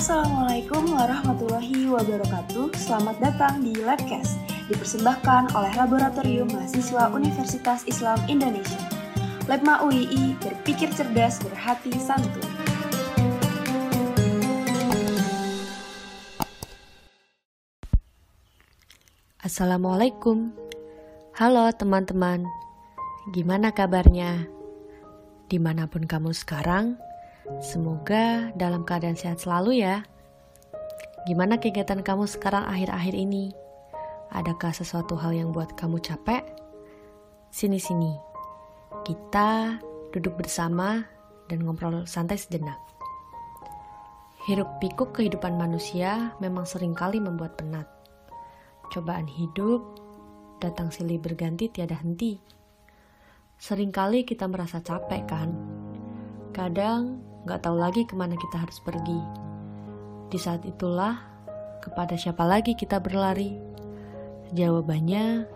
Assalamualaikum 0.00 0.96
warahmatullahi 0.96 1.84
wabarakatuh. 1.84 2.72
Selamat 2.72 3.20
datang 3.20 3.60
di 3.60 3.76
Labcast, 3.84 4.40
dipersembahkan 4.72 5.52
oleh 5.52 5.72
Laboratorium 5.76 6.48
Mahasiswa 6.48 7.12
Universitas 7.12 7.84
Islam 7.84 8.16
Indonesia. 8.24 8.80
Labma 9.44 9.84
UII 9.84 10.40
berpikir 10.40 10.88
cerdas, 10.96 11.44
berhati 11.44 11.92
santun. 12.00 12.48
Assalamualaikum. 19.44 20.48
Halo 21.36 21.68
teman-teman. 21.76 22.48
Gimana 23.36 23.68
kabarnya? 23.76 24.48
Di 25.52 25.60
mana 25.60 25.84
pun 25.92 26.08
kamu 26.08 26.32
sekarang, 26.32 26.96
Semoga 27.58 28.54
dalam 28.54 28.86
keadaan 28.86 29.18
sehat 29.18 29.42
selalu 29.42 29.82
ya. 29.82 30.06
Gimana 31.26 31.58
kegiatan 31.58 32.06
kamu 32.06 32.30
sekarang 32.30 32.62
akhir-akhir 32.70 33.18
ini? 33.18 33.50
Adakah 34.30 34.70
sesuatu 34.70 35.18
hal 35.18 35.34
yang 35.34 35.50
buat 35.50 35.74
kamu 35.74 35.98
capek? 35.98 36.46
Sini-sini, 37.50 38.14
kita 39.02 39.82
duduk 40.14 40.38
bersama 40.38 41.02
dan 41.50 41.66
ngobrol 41.66 42.06
santai 42.06 42.38
sejenak. 42.38 42.78
Hiruk 44.46 44.70
pikuk 44.78 45.12
kehidupan 45.18 45.58
manusia 45.58 46.32
memang 46.38 46.62
sering 46.64 46.94
kali 46.94 47.18
membuat 47.18 47.58
penat. 47.58 47.90
Cobaan 48.94 49.26
hidup 49.26 49.82
datang 50.62 50.94
silih 50.94 51.18
berganti 51.18 51.68
tiada 51.68 51.98
henti. 51.98 52.38
Seringkali 53.60 54.24
kita 54.24 54.48
merasa 54.48 54.80
capek 54.80 55.22
kan? 55.28 55.52
Kadang 56.56 57.29
nggak 57.44 57.60
tahu 57.64 57.76
lagi 57.80 58.04
ke 58.04 58.14
mana 58.16 58.36
kita 58.36 58.60
harus 58.60 58.78
pergi. 58.84 59.20
Di 60.30 60.38
saat 60.38 60.62
itulah, 60.68 61.18
kepada 61.80 62.14
siapa 62.14 62.44
lagi 62.44 62.76
kita 62.76 63.00
berlari? 63.00 63.56
Jawabannya, 64.52 65.48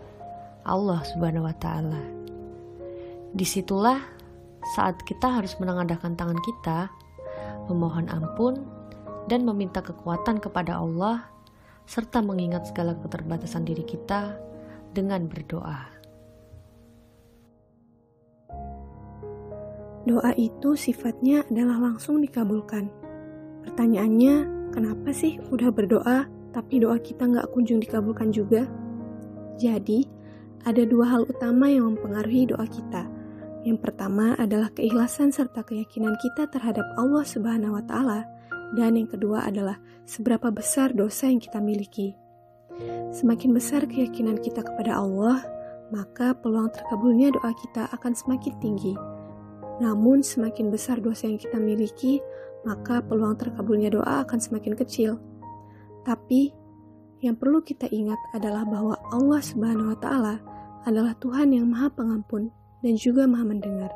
Allah 0.65 0.99
Subhanahu 1.05 1.45
wa 1.45 1.55
Ta'ala. 1.55 2.03
Di 3.35 3.45
situlah 3.45 4.01
saat 4.75 4.97
kita 5.05 5.29
harus 5.39 5.53
menengadahkan 5.61 6.17
tangan 6.17 6.41
kita, 6.41 6.89
memohon 7.69 8.09
ampun, 8.09 8.65
dan 9.29 9.45
meminta 9.45 9.81
kekuatan 9.85 10.41
kepada 10.41 10.81
Allah, 10.81 11.29
serta 11.85 12.21
mengingat 12.25 12.73
segala 12.73 12.97
keterbatasan 12.97 13.65
diri 13.65 13.85
kita 13.85 14.33
dengan 14.91 15.29
berdoa. 15.29 15.94
Doa 20.05 20.37
itu 20.37 20.77
sifatnya 20.77 21.41
adalah 21.49 21.81
langsung 21.81 22.21
dikabulkan. 22.21 22.93
Pertanyaannya, 23.65 24.69
kenapa 24.69 25.09
sih 25.09 25.41
udah 25.49 25.73
berdoa 25.73 26.29
tapi 26.53 26.77
doa 26.77 27.01
kita 27.01 27.25
nggak 27.25 27.49
kunjung 27.51 27.81
dikabulkan 27.81 28.29
juga? 28.29 28.69
Jadi, 29.57 30.05
ada 30.61 30.85
dua 30.85 31.09
hal 31.09 31.23
utama 31.25 31.69
yang 31.73 31.89
mempengaruhi 31.93 32.53
doa 32.53 32.69
kita. 32.69 33.09
Yang 33.65 33.81
pertama 33.81 34.37
adalah 34.37 34.69
keikhlasan 34.77 35.33
serta 35.33 35.65
keyakinan 35.65 36.13
kita 36.21 36.45
terhadap 36.53 36.85
Allah 37.01 37.25
Subhanahu 37.25 37.81
wa 37.81 37.83
taala 37.85 38.29
dan 38.77 38.93
yang 38.93 39.09
kedua 39.09 39.45
adalah 39.45 39.81
seberapa 40.05 40.53
besar 40.53 40.93
dosa 40.93 41.25
yang 41.25 41.41
kita 41.41 41.57
miliki. 41.57 42.13
Semakin 43.09 43.57
besar 43.57 43.89
keyakinan 43.89 44.37
kita 44.37 44.61
kepada 44.61 45.01
Allah, 45.01 45.41
maka 45.89 46.37
peluang 46.37 46.69
terkabulnya 46.73 47.33
doa 47.33 47.51
kita 47.57 47.89
akan 47.89 48.13
semakin 48.13 48.53
tinggi. 48.61 48.93
Namun, 49.83 50.23
semakin 50.23 50.71
besar 50.71 51.03
dosa 51.03 51.27
yang 51.27 51.39
kita 51.39 51.59
miliki, 51.59 52.23
maka 52.63 53.03
peluang 53.03 53.35
terkabulnya 53.35 53.91
doa 53.91 54.23
akan 54.23 54.39
semakin 54.39 54.73
kecil. 54.73 55.19
Tapi, 56.07 56.53
yang 57.23 57.35
perlu 57.35 57.63
kita 57.65 57.89
ingat 57.89 58.17
adalah 58.35 58.63
bahwa 58.67 58.95
Allah 59.09 59.41
Subhanahu 59.41 59.95
wa 59.95 59.97
Ta'ala 59.99 60.35
adalah 60.85 61.17
Tuhan 61.17 61.51
yang 61.51 61.65
Maha 61.67 61.89
Pengampun 61.91 62.53
dan 62.85 62.93
juga 62.95 63.25
Maha 63.25 63.45
Mendengar. 63.47 63.91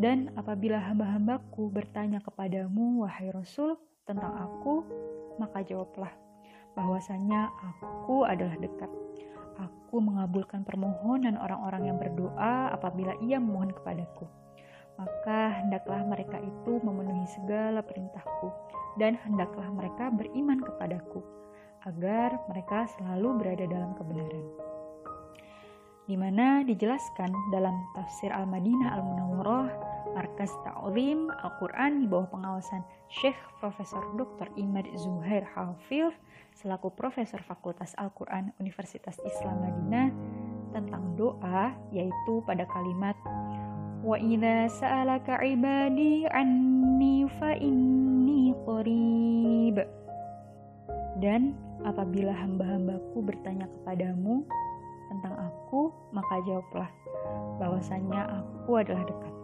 dan 0.00 0.32
apabila 0.36 0.80
hamba-hambaku 0.80 1.68
bertanya 1.68 2.24
kepadamu, 2.24 3.04
wahai 3.04 3.28
Rasul, 3.32 3.76
tentang 4.08 4.32
aku, 4.34 4.84
maka 5.36 5.60
jawablah 5.64 6.10
bahwasanya 6.72 7.52
aku 7.60 8.24
adalah 8.24 8.56
dekat. 8.56 8.88
Aku 9.60 10.00
mengabulkan 10.00 10.64
permohonan 10.64 11.36
orang-orang 11.36 11.92
yang 11.92 11.98
berdoa 12.00 12.72
apabila 12.72 13.12
ia 13.20 13.36
memohon 13.36 13.76
kepadaku. 13.76 14.24
Maka 14.96 15.60
hendaklah 15.60 16.00
mereka 16.08 16.40
itu 16.40 16.80
memenuhi 16.80 17.28
segala 17.28 17.84
perintahku, 17.84 18.48
dan 18.96 19.20
hendaklah 19.20 19.68
mereka 19.68 20.08
beriman 20.08 20.60
kepadaku 20.64 21.20
agar 21.86 22.38
mereka 22.46 22.86
selalu 22.98 23.42
berada 23.42 23.64
dalam 23.66 23.94
kebenaran. 23.98 24.46
Di 26.06 26.18
mana 26.18 26.66
dijelaskan 26.66 27.30
dalam 27.54 27.72
tafsir 27.94 28.34
Al-Madinah 28.34 28.90
Al-Munawwarah, 28.98 29.68
Markas 30.12 30.52
Ta'lim 30.66 31.30
Al-Quran 31.30 32.04
di 32.04 32.06
bawah 32.10 32.28
pengawasan 32.28 32.84
Syekh 33.08 33.38
Profesor 33.62 34.02
Dr. 34.18 34.50
Imad 34.60 34.84
Zuhair 34.98 35.46
Hafil 35.56 36.12
selaku 36.52 36.92
Profesor 36.92 37.40
Fakultas 37.40 37.96
Al-Quran 37.96 38.52
Universitas 38.60 39.16
Islam 39.24 39.64
Madinah 39.64 40.08
tentang 40.76 41.16
doa 41.16 41.72
yaitu 41.92 42.44
pada 42.44 42.68
kalimat 42.68 43.16
Wa 44.02 44.18
idza 44.18 44.82
sa'alaka 44.82 45.38
ibadi 45.46 46.26
anni 46.26 47.22
fa 47.38 47.54
inni 47.54 48.50
qarib 48.66 49.78
dan 51.22 51.54
apabila 51.82 52.32
hamba-hambaku 52.34 53.18
bertanya 53.22 53.66
kepadamu 53.66 54.46
tentang 55.12 55.34
aku, 55.36 55.92
maka 56.14 56.40
jawablah 56.48 56.90
bahwasanya 57.60 58.42
aku 58.42 58.80
adalah 58.80 59.04
dekat. 59.04 59.34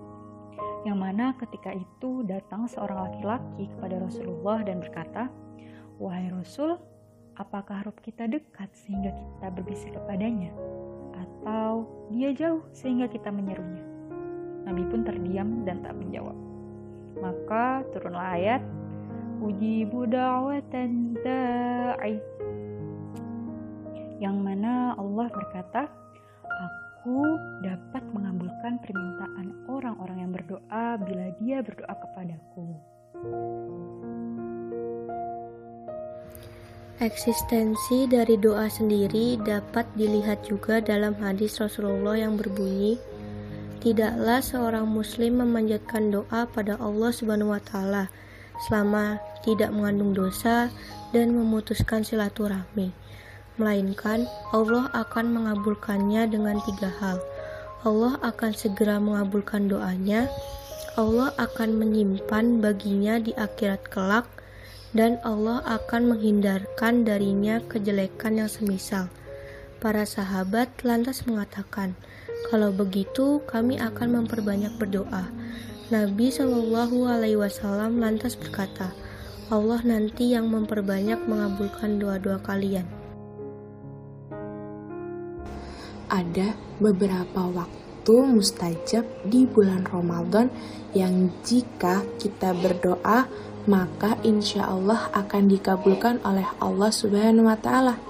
Yang 0.86 0.98
mana 0.98 1.34
ketika 1.36 1.70
itu 1.74 2.22
datang 2.24 2.70
seorang 2.70 3.10
laki-laki 3.10 3.66
kepada 3.76 3.98
Rasulullah 3.98 4.58
dan 4.62 4.78
berkata, 4.78 5.26
Wahai 5.98 6.30
Rasul, 6.30 6.78
apakah 7.34 7.82
roh 7.82 7.96
kita 7.98 8.30
dekat 8.30 8.70
sehingga 8.72 9.10
kita 9.10 9.46
berbisik 9.50 9.90
kepadanya? 9.98 10.54
Atau 11.18 11.90
dia 12.14 12.30
jauh 12.30 12.62
sehingga 12.70 13.10
kita 13.10 13.34
menyerunya? 13.34 13.82
Nabi 14.62 14.82
pun 14.86 15.02
terdiam 15.02 15.66
dan 15.66 15.82
tak 15.82 15.98
menjawab. 15.98 16.38
Maka 17.18 17.82
turunlah 17.90 18.38
ayat 18.38 18.62
ujibu 19.42 20.06
da'watan 20.06 21.18
da'i 21.22 22.37
yang 24.18 24.42
mana 24.42 24.98
Allah 24.98 25.30
berkata 25.30 25.86
aku 26.42 27.38
dapat 27.62 28.02
mengabulkan 28.10 28.82
permintaan 28.82 29.48
orang-orang 29.70 30.18
yang 30.26 30.32
berdoa 30.34 30.86
bila 30.98 31.26
dia 31.38 31.62
berdoa 31.62 31.94
kepadaku. 31.94 32.66
Eksistensi 36.98 38.10
dari 38.10 38.34
doa 38.34 38.66
sendiri 38.66 39.38
dapat 39.38 39.86
dilihat 39.94 40.42
juga 40.42 40.82
dalam 40.82 41.14
hadis 41.22 41.62
Rasulullah 41.62 42.18
yang 42.18 42.34
berbunyi, 42.34 42.98
"Tidaklah 43.78 44.42
seorang 44.42 44.90
muslim 44.90 45.38
memanjatkan 45.38 46.10
doa 46.10 46.50
pada 46.50 46.74
Allah 46.82 47.14
Subhanahu 47.14 47.54
wa 47.54 47.62
taala 47.62 48.10
selama 48.66 49.22
tidak 49.46 49.70
mengandung 49.70 50.10
dosa 50.10 50.74
dan 51.14 51.38
memutuskan 51.38 52.02
silaturahmi, 52.02 52.90
melainkan 53.58 54.24
Allah 54.54 54.88
akan 54.94 55.34
mengabulkannya 55.34 56.30
dengan 56.30 56.62
tiga 56.64 56.88
hal. 57.02 57.18
Allah 57.86 58.18
akan 58.26 58.54
segera 58.54 58.98
mengabulkan 58.98 59.70
doanya. 59.70 60.26
Allah 60.98 61.30
akan 61.38 61.78
menyimpan 61.78 62.58
baginya 62.58 63.22
di 63.22 63.30
akhirat 63.38 63.86
kelak, 63.86 64.26
dan 64.96 65.22
Allah 65.22 65.62
akan 65.62 66.16
menghindarkan 66.16 67.06
darinya 67.06 67.62
kejelekan 67.70 68.42
yang 68.42 68.50
semisal. 68.50 69.06
Para 69.78 70.02
sahabat 70.02 70.66
lantas 70.82 71.22
mengatakan, 71.22 71.94
"Kalau 72.50 72.74
begitu, 72.74 73.38
kami 73.46 73.78
akan 73.78 74.22
memperbanyak 74.22 74.74
berdoa." 74.74 75.30
Nabi 75.94 76.34
Shallallahu 76.34 77.06
Alaihi 77.06 77.38
Wasallam 77.38 78.02
lantas 78.02 78.34
berkata, 78.34 78.90
"Allah 79.54 79.78
nanti 79.86 80.34
yang 80.34 80.50
memperbanyak 80.50 81.22
mengabulkan 81.30 82.02
doa-doa 82.02 82.42
kalian." 82.42 82.97
Ada 86.08 86.56
beberapa 86.80 87.46
waktu 87.48 88.14
mustajab 88.24 89.04
di 89.28 89.44
bulan 89.44 89.84
Ramadan 89.84 90.48
yang 90.96 91.28
jika 91.44 92.04
kita 92.16 92.56
berdoa 92.56 93.28
maka 93.68 94.16
insya 94.24 94.64
Allah 94.64 95.12
akan 95.12 95.44
dikabulkan 95.52 96.24
oleh 96.24 96.48
Allah 96.56 96.88
Subhanahu 96.88 97.52
wa 97.52 97.58
Ta'ala. 97.60 98.00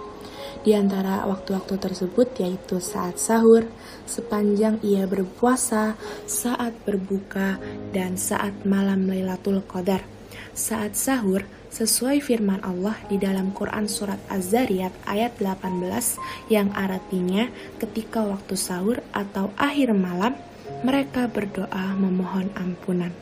Di 0.63 0.75
antara 0.75 1.27
waktu-waktu 1.27 1.75
tersebut 1.83 2.39
yaitu 2.39 2.79
saat 2.79 3.19
sahur, 3.19 3.67
sepanjang 4.07 4.79
ia 4.87 5.07
berpuasa, 5.11 5.99
saat 6.31 6.79
berbuka, 6.87 7.59
dan 7.91 8.15
saat 8.15 8.63
malam 8.63 9.11
Lailatul 9.11 9.63
Qadar. 9.67 10.18
Saat 10.55 10.99
sahur, 10.99 11.47
sesuai 11.69 12.25
firman 12.25 12.65
Allah 12.65 12.97
di 13.07 13.21
dalam 13.21 13.53
Quran 13.53 13.87
Surat 13.87 14.19
Az-Zariyat 14.33 14.91
ayat 15.05 15.37
18 15.39 16.19
yang 16.49 16.73
artinya 16.73 17.53
ketika 17.77 18.25
waktu 18.25 18.57
sahur 18.57 19.05
atau 19.13 19.53
akhir 19.61 19.93
malam 19.93 20.35
mereka 20.83 21.29
berdoa 21.29 21.95
memohon 21.95 22.51
ampunan. 22.57 23.13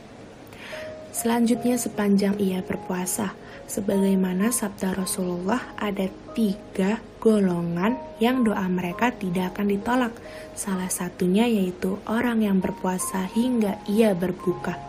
Selanjutnya 1.11 1.81
sepanjang 1.81 2.37
ia 2.37 2.61
berpuasa, 2.61 3.33
sebagaimana 3.65 4.53
sabda 4.53 4.93
Rasulullah 4.93 5.73
ada 5.73 6.05
tiga 6.37 7.01
golongan 7.17 7.97
yang 8.21 8.45
doa 8.45 8.69
mereka 8.69 9.09
tidak 9.09 9.57
akan 9.57 9.67
ditolak. 9.73 10.13
Salah 10.53 10.93
satunya 10.93 11.49
yaitu 11.49 11.97
orang 12.05 12.45
yang 12.45 12.61
berpuasa 12.61 13.25
hingga 13.33 13.81
ia 13.89 14.13
berbuka. 14.13 14.86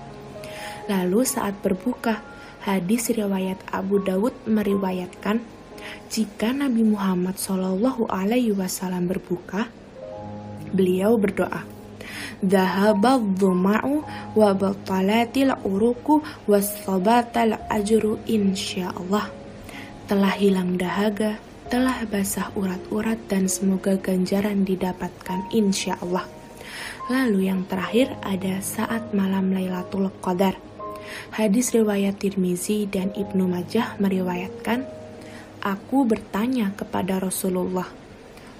Lalu 0.88 1.20
saat 1.28 1.60
berbuka, 1.60 2.24
Hadis 2.58 3.08
riwayat 3.14 3.62
Abu 3.70 4.02
Dawud 4.02 4.34
meriwayatkan 4.44 5.40
jika 6.10 6.50
Nabi 6.52 6.84
Muhammad 6.84 7.38
Shallallahu 7.38 8.10
Alaihi 8.10 8.52
Wasallam 8.52 9.06
berbuka, 9.08 9.70
beliau 10.74 11.16
berdoa, 11.16 11.64
Dhahabal 12.44 13.34
dhuma'u 13.40 14.04
wa 14.34 14.50
batalatil 14.52 15.54
uruku 15.64 16.20
wasabatal 16.44 17.56
ajru 17.72 18.20
insyaallah. 18.28 19.26
Telah 20.08 20.34
hilang 20.36 20.76
dahaga, 20.76 21.40
telah 21.72 22.04
basah 22.04 22.52
urat-urat 22.52 23.16
dan 23.32 23.48
semoga 23.48 23.96
ganjaran 23.96 24.64
didapatkan 24.64 25.52
insyaallah. 25.52 26.24
Lalu 27.08 27.48
yang 27.48 27.64
terakhir 27.64 28.12
ada 28.20 28.60
saat 28.60 29.16
malam 29.16 29.52
Lailatul 29.52 30.12
Qadar 30.20 30.67
Hadis 31.34 31.70
riwayat 31.74 32.22
Tirmizi 32.22 32.88
dan 32.88 33.14
Ibnu 33.14 33.46
Majah 33.46 33.98
meriwayatkan, 34.02 34.84
Aku 35.58 36.06
bertanya 36.06 36.70
kepada 36.78 37.18
Rasulullah, 37.18 37.90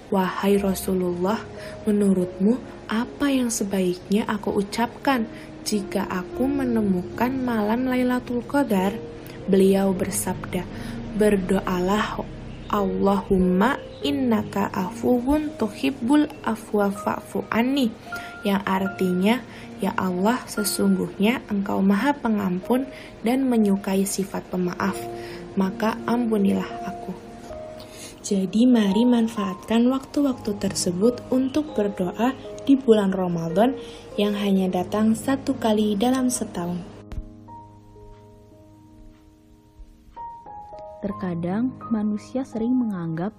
Wahai 0.09 0.57
Rasulullah, 0.59 1.39
menurutmu 1.85 2.57
apa 2.89 3.29
yang 3.29 3.53
sebaiknya 3.53 4.25
aku 4.25 4.51
ucapkan 4.57 5.29
jika 5.63 6.03
aku 6.09 6.49
menemukan 6.49 7.31
malam 7.31 7.87
Lailatul 7.87 8.41
Qadar? 8.43 8.97
Beliau 9.45 9.93
bersabda, 9.93 10.65
Berdoalah 11.15 12.21
Allahumma 12.69 13.81
innaka 14.05 14.69
afuwun 14.69 15.57
tuhibbul 15.57 16.29
afwa 16.45 16.93
fa'fu 16.93 17.49
anni 17.49 17.89
yang 18.47 18.63
artinya 18.63 19.43
Ya 19.79 19.95
Allah, 19.95 20.43
sesungguhnya 20.43 21.39
Engkau 21.47 21.79
Maha 21.79 22.11
Pengampun 22.11 22.83
dan 23.23 23.47
menyukai 23.47 24.03
sifat 24.03 24.43
pemaaf, 24.51 24.99
maka 25.55 25.95
ampunilah 26.03 26.67
aku. 26.83 27.15
Jadi, 28.19 28.67
mari 28.67 29.07
manfaatkan 29.07 29.87
waktu-waktu 29.87 30.59
tersebut 30.59 31.23
untuk 31.31 31.71
berdoa 31.79 32.35
di 32.67 32.75
bulan 32.75 33.15
Ramadan 33.15 33.79
yang 34.19 34.35
hanya 34.35 34.67
datang 34.67 35.15
satu 35.15 35.55
kali 35.55 35.95
dalam 35.95 36.27
setahun. 36.27 36.83
Terkadang 40.99 41.71
manusia 41.87 42.43
sering 42.43 42.75
menganggap 42.75 43.31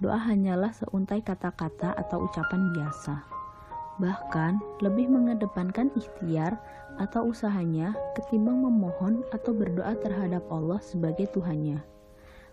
doa 0.00 0.16
hanyalah 0.16 0.72
seuntai 0.72 1.20
kata-kata 1.20 1.92
atau 1.92 2.24
ucapan 2.24 2.72
biasa 2.72 3.41
bahkan 4.00 4.62
lebih 4.80 5.08
mengedepankan 5.08 5.92
ikhtiar 5.98 6.56
atau 7.00 7.28
usahanya 7.28 7.96
ketimbang 8.16 8.60
memohon 8.60 9.24
atau 9.32 9.52
berdoa 9.52 9.96
terhadap 10.00 10.44
Allah 10.48 10.80
sebagai 10.80 11.28
Tuhannya. 11.32 11.80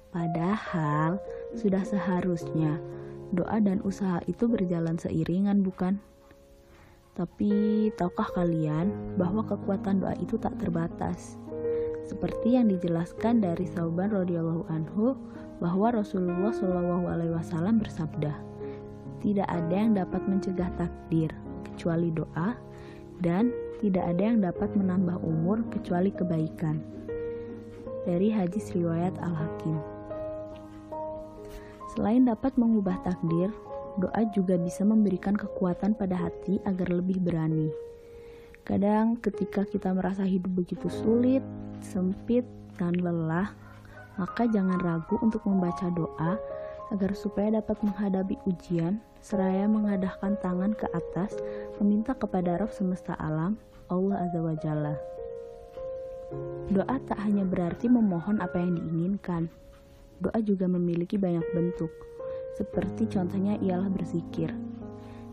Padahal 0.09 1.21
sudah 1.53 1.85
seharusnya 1.85 2.81
doa 3.29 3.61
dan 3.61 3.77
usaha 3.85 4.17
itu 4.25 4.49
berjalan 4.49 4.97
seiringan, 4.97 5.61
bukan? 5.61 6.01
Tapi 7.13 7.91
tahukah 7.99 8.31
kalian 8.33 8.89
bahwa 9.19 9.45
kekuatan 9.45 10.01
doa 10.01 10.15
itu 10.17 10.39
tak 10.39 10.57
terbatas? 10.57 11.35
Seperti 12.09 12.57
yang 12.57 12.71
dijelaskan 12.73 13.43
dari 13.43 13.69
Sauban 13.69 14.09
radhiyallahu 14.09 14.65
anhu 14.71 15.13
bahwa 15.61 15.93
Rasulullah 15.93 16.49
Shallallahu 16.49 17.05
alaihi 17.05 17.35
wasallam 17.35 17.77
bersabda, 17.77 18.33
tidak 19.19 19.47
ada 19.47 19.75
yang 19.75 19.93
dapat 19.95 20.21
mencegah 20.27 20.71
takdir 20.79 21.31
kecuali 21.67 22.11
doa, 22.11 22.55
dan 23.19 23.51
tidak 23.79 24.03
ada 24.15 24.23
yang 24.23 24.39
dapat 24.43 24.71
menambah 24.75 25.19
umur 25.23 25.63
kecuali 25.71 26.11
kebaikan. 26.11 26.79
Dari 28.07 28.31
hadis 28.31 28.71
riwayat 28.75 29.15
Al-Hakim. 29.19 29.79
Selain 31.95 32.23
dapat 32.23 32.55
mengubah 32.55 32.95
takdir, 33.03 33.51
doa 33.99 34.21
juga 34.31 34.55
bisa 34.55 34.87
memberikan 34.87 35.35
kekuatan 35.35 35.95
pada 35.95 36.15
hati 36.15 36.63
agar 36.63 36.87
lebih 36.91 37.19
berani. 37.19 37.71
Kadang 38.63 39.17
ketika 39.19 39.65
kita 39.65 39.91
merasa 39.91 40.23
hidup 40.23 40.53
begitu 40.63 40.87
sulit, 40.87 41.43
sempit, 41.81 42.45
dan 42.79 42.95
lelah, 42.95 43.51
maka 44.15 44.47
jangan 44.47 44.79
ragu 44.79 45.19
untuk 45.19 45.43
membaca 45.47 45.89
doa 45.91 46.39
agar 46.89 47.13
supaya 47.13 47.61
dapat 47.61 47.77
menghadapi 47.85 48.35
ujian 48.49 48.97
seraya 49.19 49.67
mengadahkan 49.69 50.39
tangan 50.39 50.73
ke 50.73 50.87
atas 50.95 51.37
meminta 51.77 52.15
kepada 52.15 52.57
Rabb 52.57 52.73
semesta 52.73 53.13
alam 53.19 53.59
Allah 53.89 54.25
Azza 54.25 54.39
wa 54.39 54.55
Jalla. 54.57 54.95
Doa 56.69 56.97
tak 57.09 57.17
hanya 57.25 57.41
berarti 57.41 57.89
memohon 57.89 58.37
apa 58.37 58.61
yang 58.61 58.77
diinginkan. 58.77 59.49
Doa 60.21 60.37
juga 60.45 60.69
memiliki 60.69 61.17
banyak 61.17 61.41
bentuk. 61.57 61.89
Seperti 62.53 63.09
contohnya 63.09 63.57
ialah 63.65 63.89
berzikir. 63.89 64.53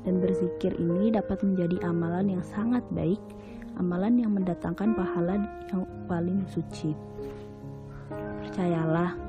Dan 0.09 0.23
berzikir 0.23 0.73
ini 0.79 1.13
dapat 1.13 1.43
menjadi 1.45 1.83
amalan 1.85 2.39
yang 2.39 2.45
sangat 2.47 2.81
baik, 2.95 3.21
amalan 3.77 4.17
yang 4.17 4.33
mendatangkan 4.33 4.97
pahala 4.97 5.43
yang 5.69 5.85
paling 6.09 6.47
suci. 6.49 6.97
Percayalah, 8.41 9.26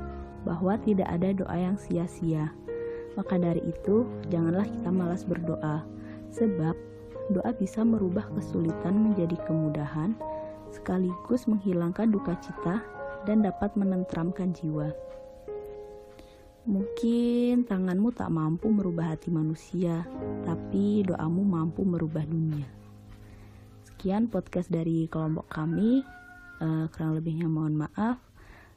bahwa 0.48 0.80
tidak 0.80 1.12
ada 1.12 1.36
doa 1.36 1.58
yang 1.60 1.76
sia-sia. 1.76 2.56
Maka 3.20 3.36
dari 3.36 3.60
itu, 3.68 4.08
janganlah 4.32 4.64
kita 4.64 4.88
malas 4.88 5.28
berdoa, 5.28 5.84
sebab 6.32 6.76
doa 7.36 7.52
bisa 7.60 7.84
merubah 7.84 8.24
kesulitan 8.32 9.12
menjadi 9.12 9.36
kemudahan, 9.44 10.16
sekaligus 10.72 11.44
menghilangkan 11.52 12.08
duka 12.08 12.40
cita 12.40 12.80
dan 13.28 13.44
dapat 13.44 13.76
menentramkan 13.76 14.56
jiwa. 14.56 14.96
Mungkin 16.68 17.64
tanganmu 17.64 18.12
tak 18.12 18.28
mampu 18.28 18.68
merubah 18.68 19.16
hati 19.16 19.32
manusia, 19.32 20.04
tapi 20.44 21.04
doamu 21.08 21.44
mampu 21.44 21.88
merubah 21.88 22.28
dunia. 22.28 22.68
Sekian 23.88 24.28
podcast 24.28 24.68
dari 24.68 25.08
kelompok 25.08 25.48
kami. 25.48 26.04
Uh, 26.60 26.90
kurang 26.92 27.16
lebihnya 27.16 27.48
mohon 27.48 27.88
maaf. 27.88 28.27